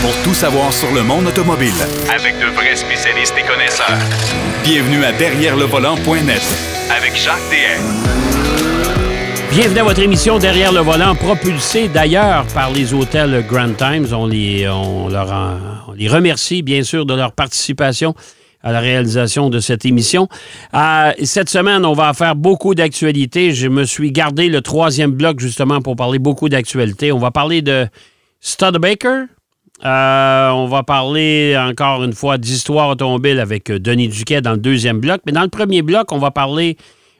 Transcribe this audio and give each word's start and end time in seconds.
pour 0.00 0.14
tout 0.22 0.34
savoir 0.34 0.72
sur 0.72 0.92
le 0.92 1.02
monde 1.02 1.26
automobile. 1.26 1.72
Avec 2.14 2.38
de 2.38 2.46
vrais 2.54 2.76
spécialistes 2.76 3.34
et 3.38 3.42
connaisseurs. 3.42 3.98
Bienvenue 4.62 5.04
à 5.04 5.12
Derrière 5.12 5.56
le 5.56 5.64
volant.net 5.64 6.42
avec 6.90 7.16
Jacques 7.16 7.38
DM. 7.50 8.08
Bienvenue 9.50 9.80
à 9.80 9.84
votre 9.84 10.00
émission 10.00 10.38
Derrière 10.38 10.72
le 10.72 10.80
volant, 10.80 11.14
propulsée 11.14 11.88
d'ailleurs 11.88 12.46
par 12.54 12.70
les 12.70 12.92
hôtels 12.94 13.44
Grand 13.48 13.72
Times. 13.76 14.06
On 14.12 14.26
les, 14.26 14.68
on 14.68 15.08
leur 15.08 15.58
on 15.88 15.92
les 15.92 16.08
remercie 16.08 16.62
bien 16.62 16.82
sûr 16.82 17.06
de 17.06 17.14
leur 17.14 17.32
participation 17.32 18.14
à 18.62 18.72
la 18.72 18.80
réalisation 18.80 19.50
de 19.50 19.60
cette 19.60 19.84
émission. 19.84 20.28
Euh, 20.74 21.12
cette 21.22 21.48
semaine, 21.48 21.84
on 21.84 21.94
va 21.94 22.12
faire 22.12 22.34
beaucoup 22.34 22.74
d'actualités. 22.74 23.52
Je 23.52 23.68
me 23.68 23.84
suis 23.84 24.12
gardé 24.12 24.48
le 24.48 24.60
troisième 24.60 25.12
bloc 25.12 25.40
justement 25.40 25.80
pour 25.80 25.96
parler 25.96 26.18
beaucoup 26.18 26.48
d'actualités. 26.48 27.12
On 27.12 27.18
va 27.18 27.30
parler 27.30 27.62
de 27.62 27.86
Studebaker. 28.40 29.26
Euh, 29.84 30.50
on 30.50 30.66
va 30.66 30.82
parler 30.82 31.56
encore 31.56 32.02
une 32.02 32.12
fois 32.12 32.36
d'histoire 32.36 32.88
automobile 32.88 33.38
avec 33.38 33.70
Denis 33.70 34.08
Duquet 34.08 34.40
dans 34.40 34.52
le 34.52 34.58
deuxième 34.58 34.98
bloc. 34.98 35.20
Mais 35.26 35.32
dans 35.32 35.42
le 35.42 35.48
premier 35.48 35.82
bloc, 35.82 36.10
on 36.12 36.18
va 36.18 36.30
parler 36.30 36.76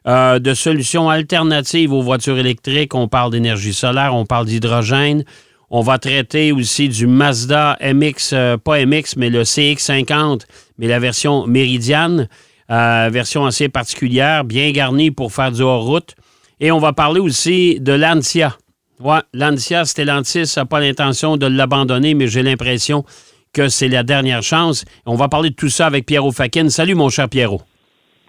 euh, 0.07 0.39
de 0.39 0.55
solutions 0.55 1.11
alternatives 1.11 1.93
aux 1.93 2.01
voitures 2.01 2.39
électriques. 2.39 2.95
On 2.95 3.09
parle 3.09 3.31
d'énergie 3.33 3.75
solaire, 3.75 4.15
on 4.15 4.25
parle 4.25 4.47
d'hydrogène. 4.47 5.25
On 5.71 5.83
va 5.83 5.99
traiter 5.99 6.51
aussi 6.51 6.89
du 6.89 7.07
Mazda 7.07 7.77
MX, 7.83 8.31
euh, 8.33 8.57
pas 8.57 8.87
MX, 8.87 9.17
mais 9.19 9.29
le 9.29 9.43
CX50, 9.43 10.43
mais 10.79 10.87
la 10.87 10.99
version 10.99 11.47
Meridian, 11.47 12.27
euh, 12.71 13.11
version 13.13 13.45
assez 13.45 13.69
particulière, 13.69 14.45
bien 14.45 14.71
garnie 14.71 15.11
pour 15.11 15.31
faire 15.31 15.53
du 15.53 15.61
hors-route. 15.61 16.15
Et 16.59 16.73
on 16.73 16.79
va 16.79 16.95
parler 16.95 17.21
aussi 17.21 17.79
de 17.81 17.93
l'Ancia. 17.93 18.57
Ouais, 19.01 19.21
l'Ancia, 19.33 19.85
Stellantis 19.85 20.55
n'a 20.57 20.65
pas 20.65 20.81
l'intention 20.81 21.37
de 21.37 21.47
l'abandonner, 21.47 22.15
mais 22.15 22.27
j'ai 22.27 22.43
l'impression 22.43 23.05
que 23.53 23.69
c'est 23.69 23.89
la 23.89 24.03
dernière 24.03 24.43
chance. 24.43 24.85
On 25.07 25.15
va 25.15 25.29
parler 25.29 25.51
de 25.51 25.55
tout 25.55 25.69
ça 25.69 25.87
avec 25.87 26.05
Pierrot 26.05 26.33
Fakin. 26.33 26.69
Salut, 26.69 26.95
mon 26.95 27.09
cher 27.09 27.29
Pierrot. 27.29 27.61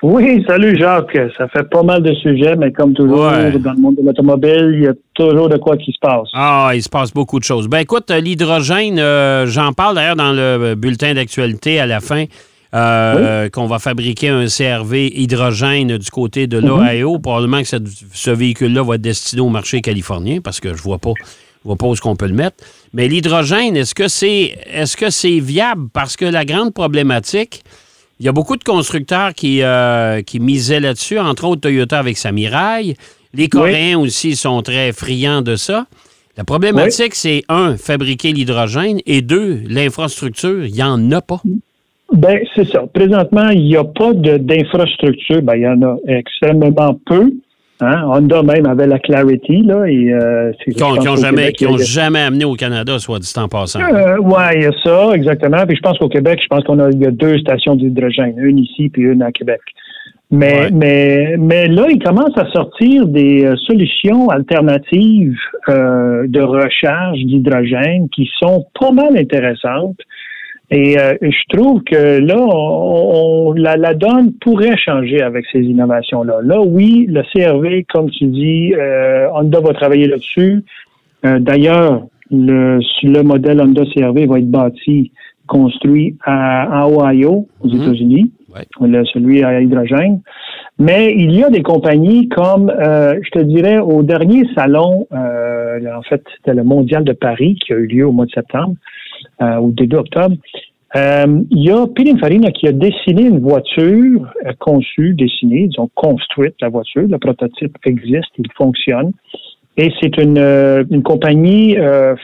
Oui, 0.01 0.45
salut 0.47 0.77
Jacques. 0.77 1.17
Ça 1.37 1.47
fait 1.49 1.69
pas 1.69 1.83
mal 1.83 2.03
de 2.03 2.13
sujets, 2.13 2.55
mais 2.55 2.71
comme 2.71 2.93
toujours, 2.93 3.31
dans 3.31 3.73
le 3.73 3.81
monde 3.81 3.95
de 3.95 4.05
l'automobile, 4.05 4.71
il 4.73 4.83
y 4.83 4.87
a 4.87 4.93
toujours 5.13 5.49
de 5.49 5.57
quoi 5.57 5.75
qui 5.75 5.91
se 5.91 5.99
passe. 5.99 6.29
Ah, 6.33 6.71
il 6.73 6.81
se 6.81 6.87
passe 6.87 7.11
beaucoup 7.11 7.39
de 7.39 7.43
choses. 7.43 7.67
Ben 7.67 7.79
écoute, 7.79 8.09
l'hydrogène, 8.11 8.97
euh, 8.97 9.45
j'en 9.47 9.73
parle 9.73 9.95
d'ailleurs 9.95 10.15
dans 10.15 10.31
le 10.31 10.75
bulletin 10.75 11.15
d'actualité 11.15 11.79
à 11.81 11.85
la 11.85 11.99
fin. 11.99 12.25
Euh, 12.75 13.49
qu'on 13.49 13.65
va 13.65 13.79
fabriquer 13.79 14.29
un 14.29 14.45
CRV 14.45 15.11
hydrogène 15.15 15.97
du 15.97 16.11
côté 16.11 16.45
de 16.45 16.59
mhm. 16.59 16.67
l'Ohio. 16.67 17.17
Probablement 17.17 17.63
que 17.63 17.67
ce 17.67 18.29
véhicule-là 18.29 18.83
va 18.83 18.95
être 18.95 19.01
destiné 19.01 19.41
au 19.41 19.49
marché 19.49 19.81
californien 19.81 20.39
parce 20.39 20.59
que 20.59 20.75
je 20.75 20.81
vois 20.83 20.99
pas, 20.99 21.13
vois 21.63 21.77
pas 21.77 21.87
où 21.87 21.95
qu'on 21.95 22.15
peut 22.15 22.27
le 22.27 22.35
mettre. 22.35 22.57
Mais 22.93 23.07
l'hydrogène, 23.07 23.75
est-ce 23.75 23.95
que 23.95 24.07
c'est 24.07 24.55
est-ce 24.71 24.95
que 24.95 25.09
c'est 25.09 25.39
viable? 25.39 25.89
Parce 25.91 26.15
que 26.15 26.25
la 26.25 26.45
grande 26.45 26.71
problématique, 26.71 27.63
il 28.19 28.27
y 28.27 28.29
a 28.29 28.33
beaucoup 28.33 28.55
de 28.55 28.63
constructeurs 28.63 29.33
qui, 29.33 29.63
euh, 29.63 30.21
qui 30.21 30.39
misaient 30.39 30.79
là-dessus, 30.79 31.17
entre 31.17 31.45
autres 31.45 31.61
Toyota 31.61 31.97
avec 31.97 32.19
sa 32.19 32.31
Mirai. 32.31 32.95
Les 33.33 33.47
Coréens 33.47 33.97
aussi 33.97 34.35
sont 34.35 34.61
très 34.61 34.91
friands 34.91 35.41
de 35.41 35.55
ça. 35.55 35.87
La 36.37 36.43
problématique, 36.43 37.15
c'est 37.15 37.43
un, 37.49 37.77
fabriquer 37.77 38.31
l'hydrogène 38.31 38.99
et 39.07 39.23
deux, 39.23 39.61
l'infrastructure, 39.67 40.65
il 40.65 40.73
n'y 40.73 40.83
en 40.83 41.11
a 41.11 41.21
pas. 41.21 41.41
Ben, 42.13 42.39
c'est 42.55 42.67
ça. 42.67 42.85
Présentement, 42.93 43.49
il 43.49 43.65
n'y 43.65 43.77
a 43.77 43.83
pas 43.83 44.13
d'infrastructure. 44.13 45.41
Ben, 45.41 45.55
il 45.55 45.61
y 45.61 45.67
en 45.67 45.81
a 45.81 45.97
extrêmement 46.07 46.99
peu. 47.05 47.31
Hein? 47.81 48.03
Honda 48.07 48.43
même 48.43 48.65
avait 48.65 48.87
la 48.87 48.99
Clarity, 48.99 49.61
là, 49.63 49.85
et 49.85 50.11
euh, 50.11 50.51
Qui 50.69 50.81
n'ont 50.81 51.15
jamais, 51.15 51.53
jamais 51.77 52.19
amené 52.19 52.43
au 52.43 52.55
Canada, 52.55 52.99
soit 52.99 53.19
dit 53.19 53.33
en 53.37 53.47
passant. 53.47 53.79
Euh, 53.79 54.17
oui, 54.21 54.43
il 54.55 54.63
y 54.63 54.65
a 54.65 54.71
ça, 54.83 55.11
exactement. 55.13 55.65
Puis 55.65 55.77
je 55.77 55.81
pense 55.81 55.97
qu'au 55.97 56.09
Québec, 56.09 56.39
je 56.43 56.47
pense 56.47 56.63
qu'on 56.65 56.79
a, 56.79 56.89
il 56.89 56.99
y 56.99 57.05
a 57.05 57.11
deux 57.11 57.37
stations 57.37 57.75
d'hydrogène, 57.75 58.35
une 58.37 58.59
ici 58.59 58.89
puis 58.89 59.03
une 59.03 59.21
à 59.21 59.31
Québec. 59.31 59.61
Mais, 60.31 60.69
mais, 60.71 61.37
mais 61.39 61.67
là, 61.67 61.87
il 61.89 61.97
commence 62.03 62.37
à 62.37 62.45
sortir 62.51 63.07
des 63.07 63.45
euh, 63.45 63.55
solutions 63.65 64.29
alternatives 64.29 65.39
euh, 65.69 66.27
de 66.27 66.41
recharge 66.41 67.17
d'hydrogène 67.19 68.09
qui 68.09 68.29
sont 68.39 68.65
pas 68.79 68.91
mal 68.91 69.17
intéressantes. 69.17 69.97
Et 70.71 70.99
euh, 70.99 71.15
je 71.21 71.57
trouve 71.57 71.83
que 71.83 72.19
là, 72.19 72.37
on, 72.37 73.53
la, 73.53 73.75
la, 73.75 73.95
donne 73.95 74.33
pourrait 74.33 74.77
changer 74.77 75.21
avec 75.21 75.45
ces 75.51 75.61
innovations-là. 75.61 76.41
Là, 76.43 76.61
oui, 76.61 77.07
le 77.09 77.23
CRV, 77.33 77.85
comme 77.91 78.11
tu 78.11 78.25
dis, 78.25 78.73
euh, 78.75 79.27
Honda 79.33 79.61
va 79.61 79.73
travailler 79.73 80.07
là-dessus. 80.07 80.63
Euh, 81.25 81.39
d'ailleurs, 81.39 82.05
le, 82.29 82.79
le 83.01 83.21
modèle 83.23 83.61
Honda 83.61 83.83
CRV 83.95 84.27
va 84.27 84.37
être 84.37 84.51
bâti, 84.51 85.11
construit 85.47 86.17
à, 86.23 86.85
en 86.85 86.91
Ohio, 86.91 87.47
aux 87.61 87.67
mhm. 87.67 87.81
États-Unis, 87.81 88.31
celui 89.11 89.43
à 89.43 89.61
hydrogène. 89.61 90.21
Mais 90.77 91.15
il 91.15 91.31
y 91.31 91.43
a 91.43 91.49
des 91.49 91.63
compagnies 91.63 92.29
comme, 92.29 92.71
je 92.79 93.29
te 93.31 93.39
dirais, 93.39 93.79
au 93.79 94.03
dernier 94.03 94.43
salon, 94.53 95.07
en 95.11 96.01
fait, 96.03 96.23
c'était 96.37 96.53
le 96.53 96.63
Mondial 96.63 97.03
de 97.03 97.13
Paris 97.13 97.55
qui 97.55 97.73
a 97.73 97.77
eu 97.77 97.87
lieu 97.87 98.07
au 98.07 98.11
mois 98.11 98.27
de 98.27 98.31
septembre 98.31 98.75
euh, 99.41 99.57
au 99.57 99.71
début 99.71 99.95
octobre. 99.95 100.35
Euh, 100.95 101.43
il 101.51 101.63
y 101.63 101.71
a 101.71 101.85
Pininfarina 101.87 102.51
qui 102.51 102.67
a 102.67 102.71
dessiné 102.71 103.23
une 103.23 103.39
voiture 103.39 104.27
euh, 104.45 104.51
conçue, 104.59 105.13
dessinée, 105.13 105.67
disons 105.67 105.89
construite 105.93 106.55
la 106.61 106.69
voiture. 106.69 107.03
Le 107.07 107.17
prototype 107.17 107.77
existe, 107.85 108.31
il 108.37 108.51
fonctionne. 108.57 109.11
Et 109.77 109.91
c'est 110.01 110.17
une, 110.17 110.39
une 110.91 111.03
compagnie 111.03 111.77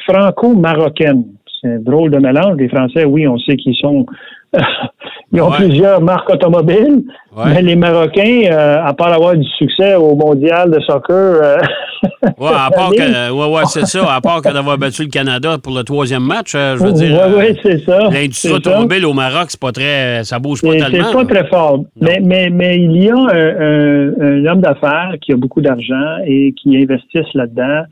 franco-marocaine. 0.06 1.24
Un 1.66 1.80
drôle 1.80 2.12
de 2.12 2.20
mélange. 2.20 2.58
Les 2.58 2.70
Français, 2.70 3.06
oui, 3.06 3.28
on 3.28 3.38
sait 3.40 3.58
qu'ils 3.58 3.76
sont 3.76 4.06
Ils 5.34 5.42
ont 5.42 5.52
plusieurs 5.52 6.02
marques 6.02 6.30
automobiles, 6.30 7.04
mais 7.46 7.62
les 7.62 7.76
Marocains, 7.76 8.44
euh, 8.50 8.78
à 8.86 8.94
part 8.94 9.12
avoir 9.12 9.36
du 9.36 9.48
succès 9.58 9.96
au 9.96 10.16
mondial 10.16 10.72
de 10.72 10.80
soccer. 10.82 11.42
Euh, 11.44 11.58
oui, 12.40 12.50
à 12.56 12.70
part 12.70 12.90
que, 12.92 13.32
ouais, 13.32 13.54
ouais, 13.54 13.64
c'est 13.66 13.86
ça. 13.86 14.14
À 14.14 14.22
part 14.22 14.42
que 14.42 14.54
d'avoir 14.54 14.78
battu 14.78 15.04
le 15.04 15.10
Canada 15.10 15.58
pour 15.62 15.76
le 15.76 15.84
troisième 15.84 16.24
match, 16.24 16.54
euh, 16.56 16.78
je 16.78 16.84
veux 16.86 16.94
dire. 16.94 17.20
Oui, 17.28 17.34
oui, 17.50 17.60
c'est 17.62 17.84
ça. 17.84 18.00
L'industrie 18.12 18.54
automobile 18.54 19.06
au 19.06 19.14
Maroc, 19.14 19.48
c'est 19.50 19.60
pas 19.60 19.72
très. 19.72 20.24
Ça 20.24 20.40
bouge 20.40 20.62
pas 20.62 20.72
tellement. 20.72 21.08
C'est 21.08 21.14
pas 21.14 21.26
très 21.26 21.48
fort. 21.48 21.84
Mais, 22.00 22.20
mais, 22.24 22.50
mais 22.50 22.78
il 22.78 23.04
y 23.04 23.10
a 23.10 23.16
un, 23.16 24.46
homme 24.46 24.62
d'affaires 24.62 25.16
qui 25.22 25.34
a 25.34 25.36
beaucoup 25.36 25.62
d'argent 25.62 26.18
et 26.26 26.54
qui 26.54 26.78
investisse 26.78 27.34
là-dedans. 27.34 27.84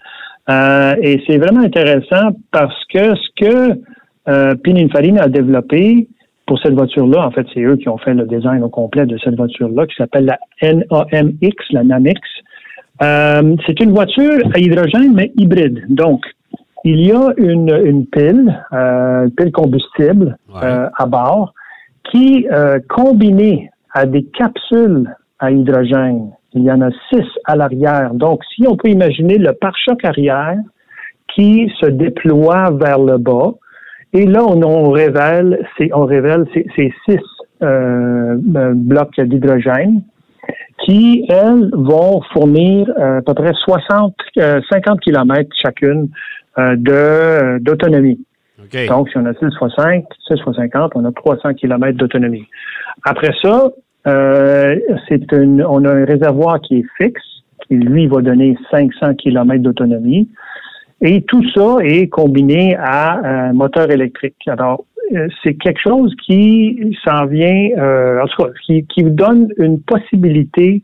Et 0.50 1.24
c'est 1.26 1.38
vraiment 1.38 1.62
intéressant 1.62 2.32
parce 2.52 2.76
que 2.94 3.16
ce 3.16 3.30
que 3.38 4.56
Pininfarina 4.56 5.24
a 5.24 5.28
développé, 5.30 6.08
pour 6.46 6.60
cette 6.60 6.74
voiture-là, 6.74 7.26
en 7.26 7.32
fait, 7.32 7.48
c'est 7.54 7.62
eux 7.62 7.78
qui 7.78 7.90
ont 7.90 7.98
fait 7.98 8.14
le 8.14 8.26
design 8.26 8.64
au 8.64 8.70
complet 8.70 9.06
de 9.06 9.18
cette 9.24 9.36
voiture-là, 9.36 9.88
qui 9.88 9.96
s'appelle 9.96 10.26
la 10.26 10.40
NAMX, 10.62 11.56
la 11.72 11.84
NAMX. 11.84 12.20
Euh, 13.02 13.56
c'est 13.66 13.80
une 13.80 13.92
voiture 13.92 14.40
à 14.54 14.60
hydrogène, 14.60 15.14
mais 15.14 15.32
hybride. 15.38 15.84
Donc, 15.90 16.22
il 16.84 17.00
y 17.06 17.12
a 17.12 17.34
une, 17.38 17.74
une 17.86 18.06
pile, 18.06 18.62
euh, 18.74 19.30
pile 19.38 19.52
combustible 19.52 20.38
euh, 20.62 20.90
à 20.96 21.06
bord, 21.06 21.54
qui, 22.12 22.46
euh, 22.52 22.80
combinée 22.90 23.70
à 23.94 24.06
des 24.06 24.24
capsules 24.26 25.10
à 25.44 25.52
hydrogène, 25.52 26.32
il 26.54 26.64
y 26.64 26.72
en 26.72 26.80
a 26.82 26.90
six 27.10 27.26
à 27.44 27.58
l'arrière. 27.58 28.14
Donc, 28.14 28.42
si 28.56 28.66
on 28.66 28.78
peut 28.78 28.88
imaginer 28.88 29.38
le 29.38 29.52
pare-choc 29.52 30.04
arrière 30.06 30.58
qui 31.36 31.70
se 31.82 31.88
déploie 31.88 32.72
vers 32.72 33.00
le 33.00 33.18
bas, 33.18 33.52
et 34.14 34.26
là, 34.26 34.46
on, 34.46 34.92
révèle, 34.92 35.68
on 35.92 36.06
révèle 36.06 36.46
ces, 36.54 36.94
six 37.06 37.20
euh, 37.62 38.38
euh, 38.56 38.74
blocs 38.74 39.20
d'hydrogène 39.20 40.04
qui, 40.86 41.26
elles, 41.28 41.70
vont 41.74 42.22
fournir 42.32 42.90
euh, 42.98 43.18
à 43.18 43.22
peu 43.22 43.34
près 43.34 43.52
60, 43.54 44.16
50 44.72 45.02
km 45.02 45.50
chacune 45.62 46.10
de 46.58 47.58
d'autonomie. 47.60 48.24
Donc, 48.88 49.10
si 49.10 49.18
on 49.18 49.26
a 49.26 49.34
6 49.34 49.58
fois 49.58 49.70
5, 49.76 50.06
6 50.28 50.42
fois 50.42 50.54
50, 50.54 50.92
on 50.96 51.04
a 51.04 51.12
300 51.12 51.56
km 51.56 51.98
d'autonomie. 51.98 52.46
Après 53.04 53.32
ça, 53.42 53.72
c'est 54.06 55.32
une, 55.32 55.64
on 55.64 55.86
a 55.86 55.92
un 55.92 56.06
réservoir 56.06 56.60
qui 56.62 56.80
est 56.80 56.86
fixe, 56.98 57.22
qui 57.68 57.76
lui 57.76 58.08
va 58.08 58.22
donner 58.22 58.58
500 58.72 59.16
km 59.16 59.62
d'autonomie. 59.62 60.30
Et 61.02 61.22
tout 61.24 61.44
ça 61.50 61.78
est 61.82 62.08
combiné 62.08 62.76
à 62.78 63.48
un 63.50 63.54
moteur 63.54 63.92
électrique. 63.92 64.38
Alors, 64.48 64.86
euh, 65.14 65.28
c'est 65.44 65.56
quelque 65.56 65.82
chose 65.82 66.16
qui 66.26 66.98
s'en 67.04 67.26
vient, 67.26 67.70
euh, 67.78 68.22
en 68.22 68.28
tout 68.28 68.44
cas, 68.44 68.50
qui, 68.66 68.86
qui 68.88 69.04
donne 69.04 69.50
une 69.58 69.82
possibilité 69.82 70.82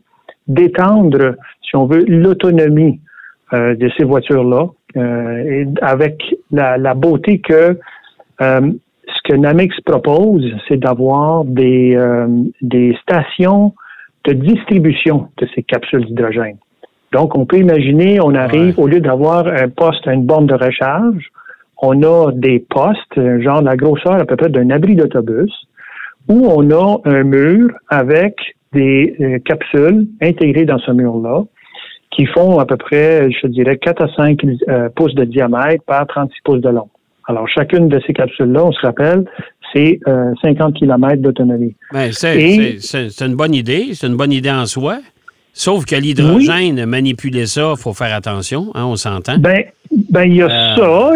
d'étendre, 0.47 1.35
si 1.61 1.75
on 1.75 1.85
veut, 1.85 2.03
l'autonomie 2.05 2.99
euh, 3.53 3.75
de 3.75 3.89
ces 3.97 4.03
voitures-là, 4.03 4.67
euh, 4.97 5.65
avec 5.81 6.21
la, 6.51 6.77
la, 6.77 6.93
beauté 6.95 7.39
que 7.39 7.79
euh, 8.41 8.71
que 9.29 9.35
Namix 9.35 9.75
propose, 9.85 10.43
c'est 10.67 10.77
d'avoir 10.77 11.45
des, 11.45 11.95
des 12.61 12.97
stations 13.01 13.73
de 14.25 14.33
distribution 14.33 15.27
de 15.37 15.47
ces 15.53 15.61
capsules 15.61 16.05
d'hydrogène. 16.05 16.57
Donc, 17.11 17.37
on 17.37 17.45
peut 17.45 17.57
imaginer, 17.57 18.19
on 18.19 18.33
arrive, 18.33 18.79
au 18.79 18.87
lieu 18.87 18.99
d'avoir 18.99 19.47
un 19.47 19.69
poste, 19.69 20.07
une 20.07 20.25
borne 20.25 20.47
de 20.47 20.55
recharge, 20.55 21.29
on 21.81 22.03
a 22.03 22.31
des 22.31 22.59
postes, 22.59 23.41
genre 23.41 23.61
la 23.61 23.75
grosseur 23.75 24.13
à 24.13 24.25
peu 24.25 24.35
près 24.35 24.49
d'un 24.49 24.69
abri 24.69 24.95
d'autobus, 24.95 25.53
où 26.27 26.47
on 26.47 26.69
a 26.71 26.99
un 27.05 27.23
mur 27.23 27.69
avec 27.87 28.35
des 28.73 29.15
euh, 29.19 29.39
capsules 29.39 30.07
intégrées 30.21 30.65
dans 30.65 30.77
ce 30.77 30.91
mur-là 30.91 31.43
qui 32.11 32.25
font 32.25 32.59
à 32.59 32.65
peu 32.65 32.77
près, 32.77 33.31
je 33.31 33.47
dirais, 33.47 33.77
4 33.77 34.03
à 34.03 34.07
5 34.15 34.39
euh, 34.43 34.89
pouces 34.95 35.15
de 35.15 35.23
diamètre 35.23 35.83
par 35.85 36.05
36 36.05 36.41
pouces 36.43 36.61
de 36.61 36.69
long. 36.69 36.89
Alors, 37.29 37.47
chacune 37.47 37.89
de 37.89 38.01
ces 38.07 38.13
capsules-là, 38.13 38.65
on 38.65 38.71
se 38.71 38.79
rappelle, 38.81 39.23
c'est 39.71 39.99
50 40.41 40.73
km 40.73 41.21
d'autonomie. 41.21 41.75
Ben, 41.93 42.11
c'est 42.11 43.21
une 43.21 43.35
bonne 43.35 43.53
idée, 43.53 43.89
c'est 43.93 44.07
une 44.07 44.17
bonne 44.17 44.33
idée 44.33 44.49
en 44.49 44.65
soi. 44.65 44.97
Sauf 45.53 45.85
que 45.85 45.95
l'hydrogène, 45.95 46.85
manipuler 46.85 47.45
ça, 47.45 47.73
il 47.75 47.81
faut 47.81 47.93
faire 47.93 48.15
attention, 48.15 48.71
hein, 48.73 48.85
on 48.85 48.95
s'entend. 48.95 49.37
Ben, 49.37 49.65
ben, 50.09 50.23
il 50.23 50.37
y 50.37 50.41
a 50.41 50.45
euh, 50.45 50.75
ça. 50.75 51.11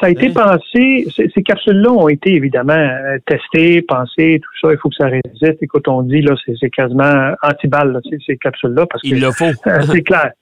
Ça 0.00 0.06
a 0.06 0.10
été 0.10 0.30
pensé, 0.30 1.06
ces 1.16 1.42
capsules-là 1.42 1.92
ont 1.92 2.08
été 2.08 2.34
évidemment 2.34 2.72
euh, 2.74 3.18
testées, 3.24 3.82
pensées, 3.82 4.40
tout 4.42 4.66
ça, 4.66 4.74
il 4.74 4.78
faut 4.78 4.88
que 4.88 4.96
ça 4.96 5.06
résiste. 5.06 5.62
Écoute, 5.62 5.86
on 5.86 6.02
dit, 6.02 6.20
là, 6.20 6.34
c'est 6.60 6.70
quasiment 6.70 7.32
anti-balle, 7.42 7.98
ces 8.26 8.36
capsules-là, 8.36 8.84
parce 8.90 9.02
il 9.04 9.20
le 9.20 9.30
faut. 9.30 9.44
Euh, 9.44 9.80
c'est 9.92 10.02
clair. 10.02 10.32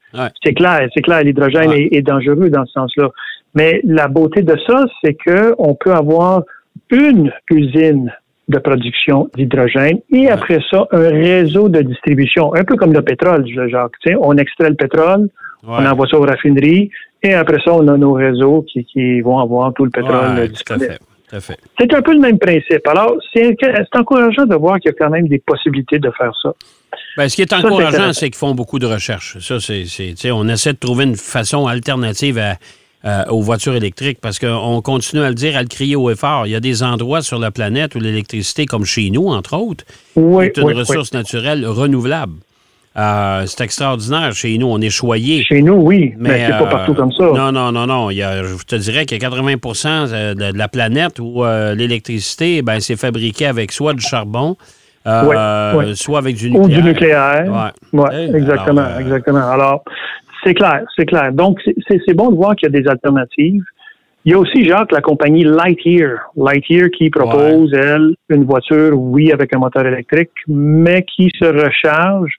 C'est 0.42 0.54
clair, 0.54 0.88
c'est 0.94 1.02
clair, 1.02 1.22
l'hydrogène 1.22 1.72
est, 1.72 2.02
dangereux 2.02 2.48
dans 2.48 2.64
ce 2.64 2.72
sens-là. 2.72 3.10
Mais 3.54 3.80
la 3.84 4.08
beauté 4.08 4.42
de 4.42 4.56
ça, 4.66 4.84
c'est 5.02 5.14
qu'on 5.14 5.74
peut 5.74 5.92
avoir 5.92 6.42
une 6.90 7.32
usine 7.50 8.12
de 8.48 8.58
production 8.58 9.30
d'hydrogène 9.34 10.00
et 10.10 10.28
après 10.28 10.58
ça, 10.70 10.86
un 10.92 11.08
réseau 11.08 11.68
de 11.68 11.80
distribution, 11.80 12.54
un 12.54 12.64
peu 12.64 12.76
comme 12.76 12.92
le 12.92 13.02
pétrole, 13.02 13.46
Jacques. 13.68 13.92
on 14.20 14.36
extrait 14.36 14.68
le 14.68 14.76
pétrole, 14.76 15.28
on 15.66 15.86
envoie 15.86 16.06
ça 16.08 16.18
aux 16.18 16.26
raffineries 16.26 16.90
et 17.22 17.32
après 17.32 17.58
ça, 17.64 17.72
on 17.72 17.88
a 17.88 17.96
nos 17.96 18.12
réseaux 18.12 18.64
qui, 18.70 19.20
vont 19.22 19.38
avoir 19.38 19.72
tout 19.72 19.84
le 19.84 19.90
pétrole 19.90 20.48
disponible. 20.48 20.98
C'est 21.78 21.92
un 21.92 22.02
peu 22.02 22.12
le 22.12 22.20
même 22.20 22.38
principe. 22.38 22.86
Alors, 22.86 23.16
c'est 23.32 23.56
encourageant 23.96 24.44
de 24.44 24.54
voir 24.54 24.78
qu'il 24.78 24.90
y 24.90 24.94
a 24.94 24.96
quand 24.98 25.10
même 25.10 25.26
des 25.26 25.38
possibilités 25.38 25.98
de 25.98 26.10
faire 26.16 26.32
ça. 26.40 26.52
Bien, 27.16 27.28
ce 27.28 27.34
qui 27.34 27.42
est 27.42 27.52
encourageant, 27.52 28.12
c'est 28.12 28.26
qu'ils 28.26 28.38
font 28.38 28.54
beaucoup 28.54 28.78
de 28.78 28.86
recherches. 28.86 29.38
Ça, 29.38 29.58
c'est, 29.58 30.30
on 30.30 30.48
essaie 30.48 30.74
de 30.74 30.78
trouver 30.78 31.04
une 31.04 31.16
façon 31.16 31.66
alternative 31.66 32.38
à, 32.38 32.56
euh, 33.06 33.22
aux 33.28 33.42
voitures 33.42 33.74
électriques 33.74 34.18
parce 34.22 34.38
qu'on 34.38 34.80
continue 34.80 35.20
à 35.20 35.28
le 35.28 35.34
dire, 35.34 35.58
à 35.58 35.60
le 35.60 35.68
crier 35.68 35.94
au 35.94 36.08
effort. 36.08 36.46
Il 36.46 36.52
y 36.52 36.54
a 36.54 36.60
des 36.60 36.82
endroits 36.82 37.20
sur 37.20 37.38
la 37.38 37.50
planète 37.50 37.94
où 37.94 38.00
l'électricité, 38.00 38.64
comme 38.64 38.86
chez 38.86 39.10
nous, 39.10 39.28
entre 39.28 39.58
autres, 39.58 39.84
est 40.16 40.56
une 40.56 40.72
ressource 40.72 41.12
naturelle 41.12 41.66
renouvelable. 41.66 42.32
Euh, 42.96 43.42
c'est 43.44 43.62
extraordinaire. 43.62 44.32
Chez 44.32 44.56
nous, 44.56 44.68
on 44.68 44.80
est 44.80 44.88
choyé. 44.88 45.42
Chez 45.44 45.60
nous, 45.60 45.74
oui, 45.74 46.14
mais, 46.16 46.46
c'est 46.46 46.52
pas 46.52 46.64
partout 46.64 46.92
euh, 46.92 46.94
comme 46.94 47.12
ça. 47.12 47.24
Non, 47.24 47.52
non, 47.52 47.72
non, 47.72 47.86
non. 47.86 48.10
je 48.10 48.64
te 48.64 48.76
dirais 48.76 49.04
qu'il 49.04 49.22
y 49.22 49.24
a 49.26 49.28
80% 49.28 50.34
de, 50.34 50.56
la 50.56 50.68
planète 50.68 51.18
où 51.18 51.44
l'électricité, 51.44 52.62
ben, 52.62 52.80
c'est 52.80 52.96
fabriqué 52.96 53.44
avec 53.44 53.72
soit 53.72 53.92
du 53.92 54.00
charbon, 54.00 54.56
soit 55.04 56.18
avec 56.18 56.36
du 56.36 56.50
nucléaire. 56.50 56.64
Ou 56.64 56.68
du 56.68 56.82
nucléaire. 56.82 57.72
Oui, 57.92 58.08
exactement, 58.34 58.98
exactement. 58.98 59.46
Alors, 59.50 59.84
c'est 60.44 60.54
clair, 60.54 60.84
c'est 60.96 61.06
clair. 61.06 61.32
Donc, 61.32 61.60
c'est 61.88 62.14
bon 62.14 62.30
de 62.30 62.36
voir 62.36 62.54
qu'il 62.56 62.70
y 62.72 62.76
a 62.76 62.80
des 62.80 62.88
alternatives. 62.88 63.62
Il 64.24 64.32
y 64.32 64.34
a 64.34 64.38
aussi, 64.38 64.64
Jacques, 64.64 64.92
la 64.92 65.02
compagnie 65.02 65.44
Lightyear. 65.44 66.30
Lightyear 66.36 66.88
qui 66.90 67.10
propose, 67.10 67.72
elle, 67.74 68.14
une 68.30 68.44
voiture, 68.44 68.98
oui, 68.98 69.32
avec 69.32 69.54
un 69.54 69.58
moteur 69.58 69.86
électrique, 69.86 70.30
mais 70.48 71.04
qui 71.04 71.30
se 71.38 71.44
recharge 71.44 72.32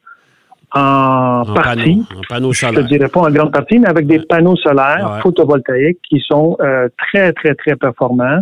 en, 0.74 1.44
partie. 1.54 2.04
en 2.32 2.52
solaires. 2.54 2.74
Je 2.76 2.80
ne 2.82 2.88
dirais 2.88 3.08
pas 3.08 3.22
en 3.22 3.30
grande 3.30 3.52
partie, 3.52 3.78
mais 3.78 3.88
avec 3.88 4.08
des 4.08 4.20
panneaux 4.20 4.56
solaires 4.56 5.20
photovoltaïques 5.22 6.00
qui 6.10 6.20
sont 6.28 6.58
euh, 6.60 6.90
très, 6.98 7.34
très, 7.34 7.54
très 7.54 7.76
performants. 7.76 8.42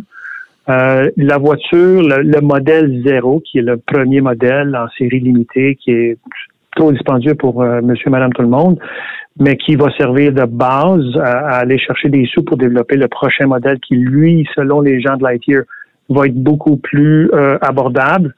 Euh, 0.70 1.12
la 1.18 1.38
voiture, 1.38 2.02
le, 2.02 2.22
le, 2.22 2.40
modèle 2.40 3.04
zéro, 3.06 3.42
qui 3.42 3.58
est 3.58 3.62
le 3.62 3.76
premier 3.76 4.22
modèle 4.22 4.74
en 4.78 4.88
série 4.98 5.20
limitée, 5.20 5.76
qui 5.76 5.92
est 5.92 6.18
trop 6.76 6.92
dispendieux 6.92 7.36
pour 7.36 7.62
euh, 7.62 7.82
monsieur, 7.82 8.10
madame, 8.10 8.32
tout 8.34 8.42
le 8.42 8.48
monde, 8.48 8.80
mais 9.40 9.58
qui 9.58 9.76
va 9.76 9.90
servir 9.98 10.32
de 10.32 10.46
base 10.46 11.18
à, 11.22 11.58
aller 11.58 11.80
chercher 11.80 12.10
des 12.10 12.26
sous 12.26 12.44
pour 12.44 12.58
développer 12.58 12.98
le 12.98 13.08
prochain 13.08 13.48
modèle 13.48 13.80
qui, 13.80 13.96
lui, 13.96 14.48
selon 14.56 14.82
les 14.82 15.02
gens 15.02 15.18
de 15.18 15.24
Lightyear, 15.24 15.64
va 16.10 16.28
être 16.28 16.36
beaucoup 16.36 16.78
plus 16.78 17.30
euh, 17.34 17.58
abordable. 17.62 18.34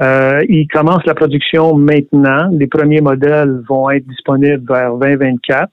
Euh, 0.00 0.42
il 0.48 0.68
commence 0.68 1.04
la 1.06 1.14
production 1.14 1.74
maintenant. 1.76 2.48
Les 2.52 2.68
premiers 2.68 3.00
modèles 3.00 3.62
vont 3.68 3.90
être 3.90 4.06
disponibles 4.06 4.64
vers 4.66 4.94
2024. 4.94 5.70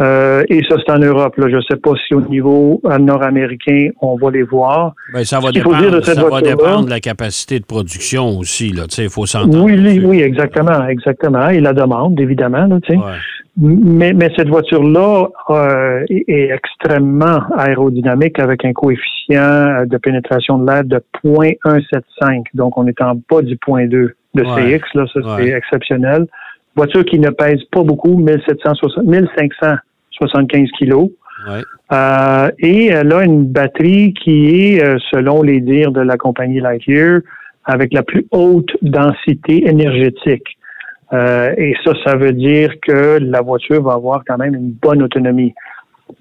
Euh, 0.00 0.44
et 0.48 0.62
ça, 0.68 0.76
c'est 0.78 0.92
en 0.92 0.98
Europe. 0.98 1.36
Là. 1.38 1.48
Je 1.48 1.56
ne 1.56 1.60
sais 1.62 1.76
pas 1.76 1.90
si 2.06 2.14
au 2.14 2.20
niveau 2.20 2.80
euh, 2.84 2.98
nord-américain, 2.98 3.88
on 4.00 4.16
va 4.16 4.30
les 4.30 4.44
voir. 4.44 4.94
Bien, 5.12 5.24
ça 5.24 5.40
va, 5.40 5.50
dépendre, 5.50 5.90
de, 5.90 6.00
ça 6.00 6.14
va 6.22 6.40
dépendre 6.40 6.84
de 6.84 6.90
la 6.90 7.00
capacité 7.00 7.58
de 7.58 7.64
production 7.64 8.38
aussi. 8.38 8.72
Il 8.98 9.08
faut 9.10 9.26
s'entendre. 9.26 9.64
Oui, 9.64 10.00
oui, 10.04 10.20
exactement, 10.20 10.86
exactement. 10.86 11.48
Et 11.48 11.60
la 11.60 11.72
demande, 11.72 12.20
évidemment. 12.20 12.66
Là, 12.66 12.78
mais, 13.58 14.12
mais 14.12 14.30
cette 14.36 14.48
voiture-là 14.48 15.28
euh, 15.50 16.04
est, 16.08 16.50
extrêmement 16.50 17.40
aérodynamique 17.56 18.38
avec 18.38 18.64
un 18.64 18.72
coefficient 18.72 19.84
de 19.86 19.96
pénétration 19.98 20.58
de 20.58 20.70
l'air 20.70 20.84
de 20.84 21.02
0.175. 21.24 22.44
Donc, 22.54 22.78
on 22.78 22.86
est 22.86 23.00
en 23.00 23.20
bas 23.30 23.42
du 23.42 23.56
0.2 23.56 23.88
de 23.90 24.42
CX. 24.42 24.84
Là, 24.94 25.06
ça, 25.12 25.20
c'est 25.38 25.48
exceptionnel. 25.48 26.26
Voiture 26.76 27.04
qui 27.04 27.18
ne 27.18 27.30
pèse 27.30 27.62
pas 27.72 27.82
beaucoup, 27.82 28.16
1760, 28.16 29.04
1500 29.04 29.76
75 30.18 30.68
kilos. 30.78 31.10
Euh, 31.92 32.50
et 32.58 32.86
elle 32.86 33.12
a 33.12 33.24
une 33.24 33.46
batterie 33.46 34.12
qui 34.12 34.46
est, 34.46 34.84
euh, 34.84 34.98
selon 35.10 35.42
les 35.42 35.60
dires 35.60 35.92
de 35.92 36.00
la 36.00 36.16
compagnie 36.16 36.60
Lightyear, 36.60 37.20
avec 37.64 37.92
la 37.92 38.02
plus 38.02 38.26
haute 38.32 38.70
densité 38.82 39.68
énergétique. 39.68 40.58
Euh, 41.12 41.54
et 41.56 41.74
ça, 41.84 41.92
ça 42.04 42.16
veut 42.16 42.32
dire 42.32 42.72
que 42.86 43.18
la 43.20 43.40
voiture 43.40 43.82
va 43.82 43.94
avoir 43.94 44.22
quand 44.26 44.38
même 44.38 44.54
une 44.54 44.70
bonne 44.70 45.02
autonomie. 45.02 45.54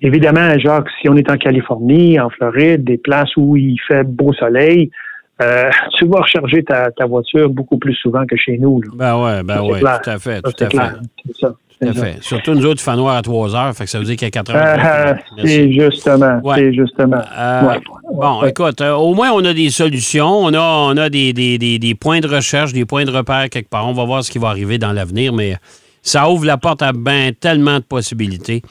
Évidemment, 0.02 0.58
Jacques, 0.58 0.90
si 1.02 1.10
on 1.10 1.16
est 1.16 1.30
en 1.30 1.38
Californie, 1.38 2.20
en 2.20 2.30
Floride, 2.30 2.84
des 2.84 2.98
places 2.98 3.36
où 3.38 3.56
il 3.56 3.78
fait 3.88 4.04
beau 4.04 4.34
soleil, 4.34 4.92
tu 5.40 6.08
vas 6.08 6.22
recharger 6.22 6.64
ta, 6.64 6.90
voiture 7.08 7.50
beaucoup 7.50 7.78
plus 7.78 7.94
souvent 7.94 8.26
que 8.26 8.36
chez 8.36 8.58
nous. 8.58 8.82
Ben 8.96 9.24
ouais, 9.24 9.44
ben 9.44 9.62
ouais, 9.62 9.80
tout 9.80 10.10
à 10.10 10.18
fait, 10.18 10.42
tout 10.42 10.64
à 10.64 10.70
fait. 10.70 11.34
Ça. 11.40 11.54
Tout 11.82 11.90
à 11.90 11.94
fait. 11.94 12.18
Surtout 12.22 12.56
nous 12.56 12.66
autres, 12.66 12.82
il 12.82 12.84
fait 12.84 12.96
noir 12.96 13.16
à 13.16 13.22
3 13.22 13.56
heures, 13.56 13.76
fait 13.76 13.84
que 13.84 13.90
ça 13.90 14.00
veut 14.00 14.06
dire 14.06 14.16
qu'il 14.16 14.26
y 14.26 14.28
a 14.28 14.32
4 14.32 14.56
heures. 14.56 14.78
Euh, 14.80 15.14
c'est 15.44 15.72
justement. 15.72 16.42
C'est 16.56 16.74
justement. 16.74 17.22
Euh, 17.38 17.80
bon, 18.14 18.44
écoute, 18.44 18.82
euh, 18.82 18.94
au 18.94 19.14
moins, 19.14 19.32
on 19.32 19.46
a 19.46 19.54
des 19.54 19.70
solutions. 19.70 20.28
On 20.28 20.54
a, 20.54 20.60
on 20.60 20.98
a 20.98 21.10
des, 21.10 21.34
des, 21.34 21.60
des, 21.60 21.78
des, 21.78 21.96
points 21.96 22.20
de 22.20 22.28
recherche, 22.28 22.74
des 22.74 22.86
points 22.86 23.06
de 23.06 23.12
repère 23.12 23.50
quelque 23.50 23.70
part. 23.70 23.88
On 23.88 23.94
va 23.94 24.06
voir 24.06 24.24
ce 24.24 24.32
qui 24.32 24.40
va 24.40 24.50
arriver 24.50 24.80
dans 24.80 24.92
l'avenir, 24.92 25.34
mais 25.34 25.56
ça 26.02 26.30
ouvre 26.30 26.46
la 26.46 26.58
porte 26.58 26.82
à 26.82 26.94
ben, 26.94 27.32
tellement 27.34 27.78
de 27.78 27.84
possibilités. 27.84 28.64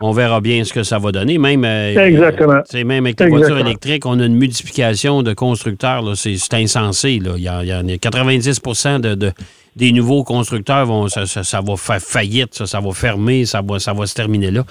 On 0.00 0.12
verra 0.12 0.40
bien 0.40 0.62
ce 0.62 0.72
que 0.72 0.84
ça 0.84 0.98
va 0.98 1.10
donner. 1.10 1.38
Même, 1.38 1.64
Exactement. 1.64 2.60
C'est 2.66 2.84
même 2.84 3.06
avec 3.06 3.18
les 3.18 3.28
voitures 3.28 3.58
électriques, 3.58 4.06
on 4.06 4.20
a 4.20 4.26
une 4.26 4.36
multiplication 4.36 5.24
de 5.24 5.32
constructeurs. 5.32 6.04
C'est 6.16 6.54
insensé. 6.54 7.18
Là. 7.18 7.32
Il, 7.36 7.42
y 7.42 7.48
a, 7.48 7.62
il 7.62 7.68
y 7.68 7.72
a 7.72 7.98
90 7.98 8.60
de, 9.00 9.14
de 9.14 9.32
des 9.76 9.92
nouveaux 9.92 10.24
constructeurs 10.24 10.86
vont, 10.86 11.08
ça, 11.08 11.60
va 11.60 11.76
faire 11.76 12.00
faillite, 12.00 12.54
ça, 12.54 12.66
ça 12.66 12.80
va 12.80 12.92
fermer, 12.92 13.46
ça 13.46 13.62
va, 13.66 13.78
ça 13.78 13.92
va 13.92 14.06
se 14.06 14.14
terminer 14.14 14.50
là. 14.50 14.64